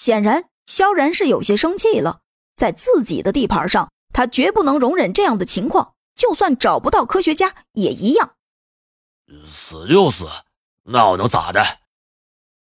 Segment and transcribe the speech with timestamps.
[0.00, 2.22] 显然，萧然是有些生气了。
[2.56, 8.34] 在自己的地盘上，他绝不能容忍这样的情况，就算找不到科学家也一样。
[9.46, 10.26] 死就死，
[10.84, 11.62] 那我能咋的？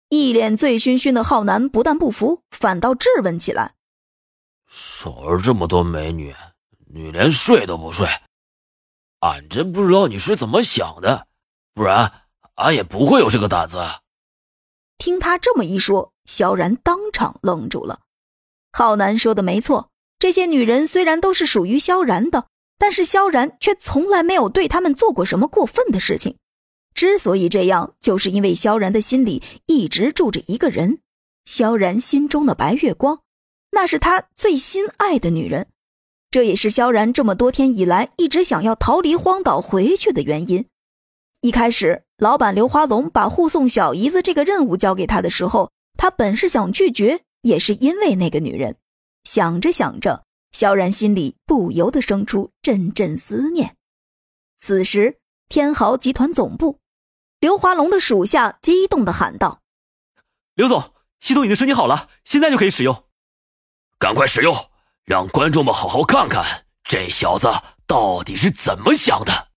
[0.10, 3.74] 一脸醉醺醺的浩南不但不服，反倒质问起来
[4.70, 6.36] ：“守着这么多美女，
[6.94, 8.08] 你连睡都不睡？
[9.22, 11.26] 俺真不知道你是怎么想的，
[11.74, 13.80] 不然俺也不会有这个胆子。”
[15.00, 18.02] 听他这么一说，萧然当场愣住了。
[18.72, 19.90] 浩南说的没错，
[20.20, 22.48] 这些女人虽然都是属于萧然的，
[22.78, 26.38] 但是萧然却从来没有对他们做过什么过分的事情。
[26.96, 31.00] 之所以这样，就是因为萧然的心里一直住着一个人，
[31.46, 33.22] 萧然心中的白月光，
[33.72, 35.68] 那是他最心爱的女人，
[36.30, 40.66] 这也是萧然这么多天以来一直想要逃离荒岛回去的原因。
[41.42, 45.72] 一开始，老板刘华龙把护送小姨子这个任务交给他的时候，
[46.04, 48.76] 他本是想拒绝，也是因为那个女人。
[49.24, 53.78] 想着想着，萧然心里不由得生出阵阵思念。
[54.58, 56.82] 此时，天豪集团总部。
[57.40, 59.62] 刘华龙的属下激动的喊道
[60.56, 63.06] ：“刘总，系统已经升级好了，现在就可以使用。
[63.98, 64.54] 赶快使用，
[65.06, 67.48] 让观众们好好看看这小子
[67.88, 69.52] 到底是怎么想的。”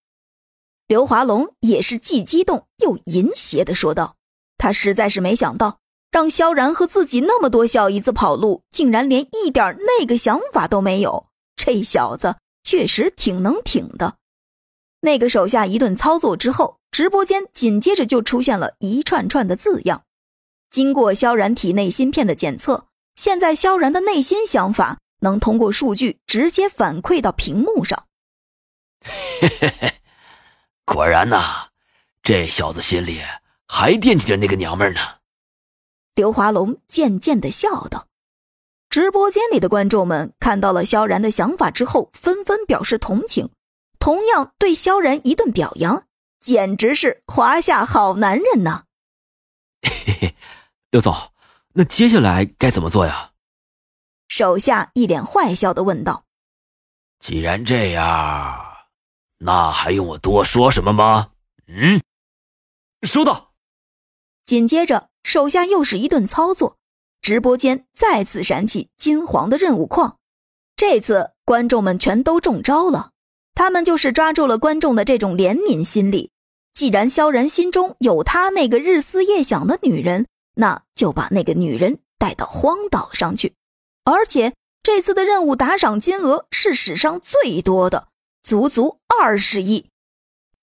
[0.87, 4.15] 刘华龙也是既激动又淫邪的说道
[4.57, 11.29] ：“他实在是没想到，让萧然和自己那么多小姨子跑路，竟然连一点那个想法都没有。
[11.57, 14.17] 这小子确实挺能挺的。”
[15.03, 16.79] 那个手下一顿操作之后。
[16.97, 20.05] 直播间紧接着就出现了一串串的字样。
[20.71, 28.07] 经过萧然体内芯片的检测，现在萧然的内心想法能通过数据直接反馈到屏幕上。
[29.05, 29.93] 嘿嘿嘿，
[30.87, 31.69] 果然呐，
[32.23, 33.21] 这小子心里
[33.69, 35.01] 还惦记着那个娘们呢。
[36.17, 38.09] 刘华龙渐渐的笑道。
[38.89, 43.51] 直播间里的观众们看到了萧然的想法之后，纷纷表示同情，
[43.99, 46.07] 同样对萧然一顿表扬。
[46.41, 48.85] 简直是华夏好男人呐！
[49.83, 50.37] 嘿嘿，
[50.91, 51.15] 刘总，
[51.75, 53.33] 那接下来该怎么做呀？
[54.29, 56.25] 手下一脸坏笑的问道。
[57.19, 58.65] 既然这样，
[59.39, 61.33] 那还用我多说什么吗？
[61.67, 62.01] 嗯，
[63.03, 63.53] 收到。
[64.45, 66.77] 紧接着，手下又是一顿操作，
[67.21, 70.19] 直播间再次闪起金黄的任务框。
[70.77, 73.11] 这次观众们全都中招了，
[73.53, 76.31] 他们就是抓住了观众的这种怜悯心理。
[76.73, 83.55] 既然萧然心中有他那个日思夜想的女人，那就把那个女人带到荒岛上去。
[84.05, 84.55] 而且
[84.85, 88.07] 这次的任务打赏金额是史上最多的，
[88.45, 89.91] 足足二十亿。